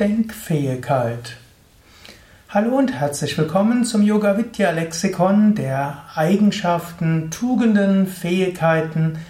[0.00, 1.36] Denkfähigkeit.
[2.48, 9.20] Hallo und herzlich willkommen zum Yoga Vidya Lexikon der Eigenschaften, Tugenden, Fähigkeiten,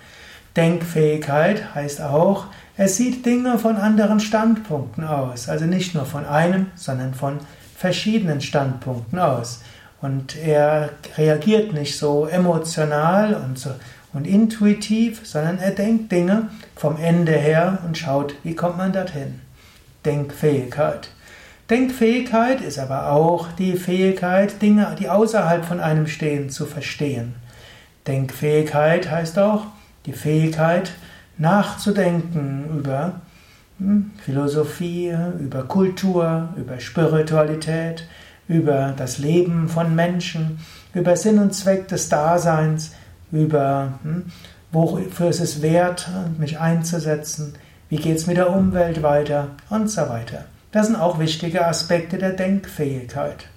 [0.56, 2.46] Denkfähigkeit heißt auch,
[2.80, 7.38] er sieht Dinge von anderen Standpunkten aus, also nicht nur von einem, sondern von
[7.76, 9.60] verschiedenen Standpunkten aus.
[10.00, 10.88] Und er
[11.18, 13.68] reagiert nicht so emotional und, so,
[14.14, 19.42] und intuitiv, sondern er denkt Dinge vom Ende her und schaut, wie kommt man dorthin.
[20.06, 21.10] Denkfähigkeit.
[21.68, 27.34] Denkfähigkeit ist aber auch die Fähigkeit, Dinge, die außerhalb von einem stehen, zu verstehen.
[28.06, 29.66] Denkfähigkeit heißt auch
[30.06, 30.92] die Fähigkeit,
[31.40, 33.20] nachzudenken über
[33.78, 38.06] hm, Philosophie, über Kultur, über Spiritualität,
[38.46, 40.60] über das Leben von Menschen,
[40.94, 42.92] über Sinn und Zweck des Daseins,
[43.32, 44.26] über hm,
[44.70, 46.08] wofür es ist wert,
[46.38, 47.54] mich einzusetzen,
[47.88, 50.44] wie geht es mit der Umwelt weiter und so weiter.
[50.72, 53.48] Das sind auch wichtige Aspekte der Denkfähigkeit.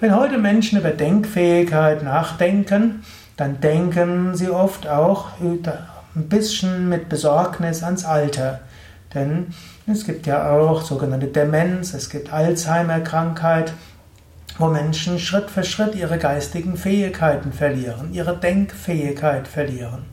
[0.00, 3.04] Wenn heute Menschen über Denkfähigkeit nachdenken,
[3.36, 5.38] dann denken sie oft auch
[6.14, 8.60] ein bisschen mit Besorgnis ans Alter.
[9.14, 9.48] Denn
[9.86, 13.72] es gibt ja auch sogenannte Demenz, es gibt Alzheimer-Krankheit,
[14.58, 20.04] wo Menschen Schritt für Schritt ihre geistigen Fähigkeiten verlieren, ihre Denkfähigkeit verlieren.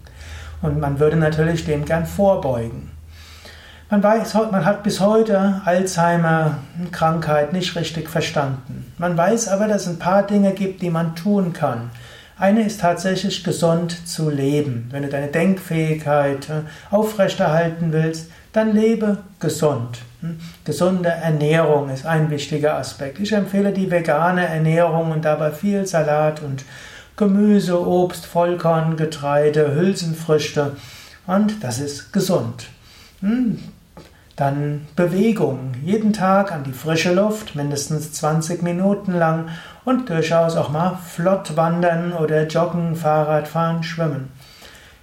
[0.61, 2.91] Und man würde natürlich dem gern vorbeugen.
[3.89, 8.91] Man weiß, man hat bis heute Alzheimer-Krankheit nicht richtig verstanden.
[8.97, 11.89] Man weiß aber, dass es ein paar Dinge gibt, die man tun kann.
[12.39, 14.87] Eine ist tatsächlich gesund zu leben.
[14.91, 19.99] Wenn du deine Denkfähigkeit äh, aufrechterhalten willst, dann lebe gesund.
[20.21, 20.39] Hm?
[20.63, 23.19] Gesunde Ernährung ist ein wichtiger Aspekt.
[23.19, 26.63] Ich empfehle die vegane Ernährung und dabei viel Salat und
[27.17, 30.77] Gemüse, Obst, Vollkorn, Getreide, Hülsenfrüchte
[31.27, 32.67] und das ist gesund.
[34.39, 35.73] Dann Bewegung.
[35.83, 39.49] Jeden Tag an die frische Luft, mindestens 20 Minuten lang
[39.83, 44.31] und durchaus auch mal flott wandern oder joggen, Fahrrad fahren, schwimmen.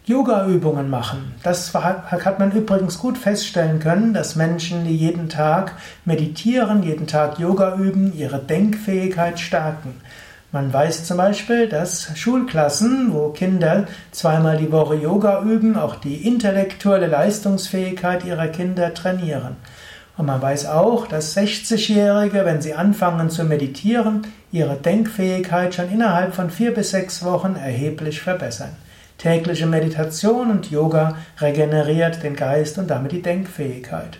[0.07, 1.35] Yoga-Übungen machen.
[1.43, 5.73] Das hat man übrigens gut feststellen können, dass Menschen, die jeden Tag
[6.07, 10.01] meditieren, jeden Tag Yoga üben, ihre Denkfähigkeit stärken.
[10.57, 16.27] Man weiß zum Beispiel, dass Schulklassen, wo Kinder zweimal die Woche Yoga üben, auch die
[16.27, 19.57] intellektuelle Leistungsfähigkeit ihrer Kinder trainieren.
[20.17, 26.35] Und man weiß auch, dass 60-Jährige, wenn sie anfangen zu meditieren, ihre Denkfähigkeit schon innerhalb
[26.35, 28.71] von vier bis sechs Wochen erheblich verbessern.
[29.19, 34.17] Tägliche Meditation und Yoga regeneriert den Geist und damit die Denkfähigkeit.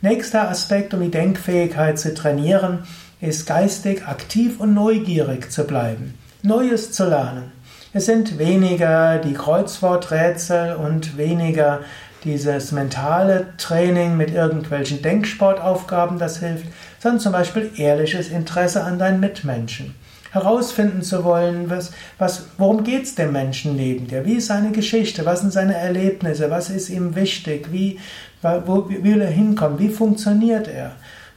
[0.00, 2.80] Nächster Aspekt, um die Denkfähigkeit zu trainieren,
[3.20, 7.52] ist geistig aktiv und neugierig zu bleiben, Neues zu lernen.
[7.92, 11.80] Es sind weniger die Kreuzworträtsel und weniger
[12.24, 16.66] dieses mentale Training mit irgendwelchen Denksportaufgaben, das hilft,
[17.00, 19.94] sondern zum Beispiel ehrliches Interesse an deinen Mitmenschen.
[20.30, 24.26] herausfinden zu wollen, was, was, worum geht's dem Menschen neben dir?
[24.26, 25.24] Wie ist seine Geschichte?
[25.24, 26.50] Was sind seine Erlebnisse?
[26.50, 27.72] Was ist ihm wichtig?
[27.72, 27.98] Wie,
[28.42, 29.78] wo, wie will er hinkommen?
[29.78, 30.92] Wie funktioniert er?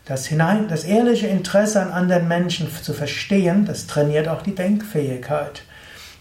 [0.06, 5.62] Das, hinein, das ehrliche Interesse an anderen Menschen zu verstehen, das trainiert auch die Denkfähigkeit.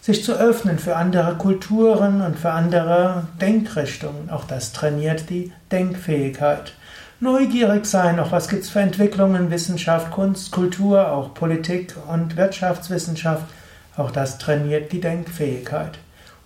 [0.02, 6.74] Sich zu öffnen für andere Kulturen und für andere Denkrichtungen, auch das trainiert die Denkfähigkeit.
[7.20, 13.44] Neugierig sein, auch was gibt es für Entwicklungen, Wissenschaft, Kunst, Kultur, auch Politik und Wirtschaftswissenschaft,
[13.96, 15.98] auch das trainiert die Denkfähigkeit.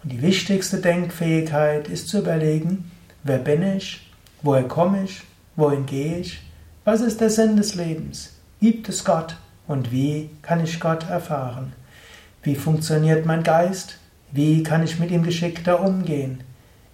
[0.03, 2.91] Und die wichtigste Denkfähigkeit ist zu überlegen,
[3.23, 4.11] wer bin ich,
[4.43, 5.23] woher komme ich,
[5.55, 6.43] wohin gehe ich,
[6.85, 9.37] was ist der Sinn des Lebens, gibt es Gott
[9.67, 11.73] und wie kann ich Gott erfahren.
[12.43, 13.97] Wie funktioniert mein Geist?
[14.33, 16.43] Wie kann ich mit ihm geschickter umgehen?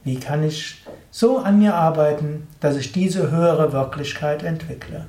[0.05, 5.07] Wie kann ich so an mir arbeiten, dass ich diese höhere Wirklichkeit entwickle?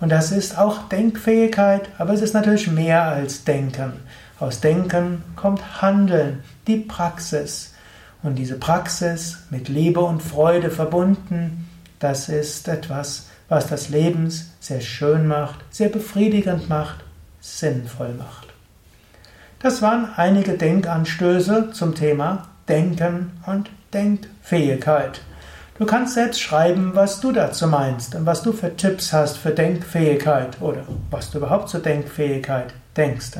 [0.00, 3.92] Und das ist auch Denkfähigkeit, aber es ist natürlich mehr als Denken.
[4.38, 7.72] Aus Denken kommt Handeln, die Praxis.
[8.22, 11.68] Und diese Praxis mit Liebe und Freude verbunden,
[11.98, 17.04] das ist etwas, was das Leben sehr schön macht, sehr befriedigend macht,
[17.40, 18.48] sinnvoll macht.
[19.60, 25.20] Das waren einige Denkanstöße zum Thema Denken und Denkfähigkeit.
[25.78, 29.50] Du kannst selbst schreiben, was du dazu meinst und was du für Tipps hast für
[29.50, 33.30] Denkfähigkeit oder was du überhaupt zur Denkfähigkeit denkst.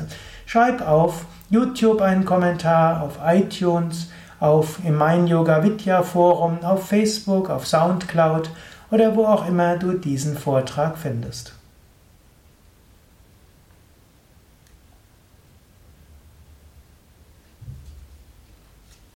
[0.45, 4.09] Schreib auf YouTube einen Kommentar, auf iTunes,
[4.39, 8.49] auf im Mein Yoga Vidya Forum, auf Facebook, auf Soundcloud
[8.91, 11.53] oder wo auch immer du diesen Vortrag findest.